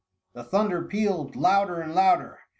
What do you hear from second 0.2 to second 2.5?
The thunder pealed louder and louder.